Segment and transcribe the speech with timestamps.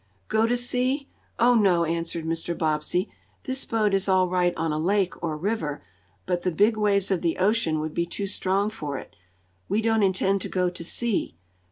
[0.29, 1.09] "Go to sea?
[1.37, 2.57] Oh, no!" answered Mr.
[2.57, 3.07] Bobbsey.
[3.43, 5.83] "This boat is all right on a lake, or river,
[6.25, 9.15] but the big waves of the ocean would be too strong for it.
[9.69, 11.37] We don't intend to go to sea.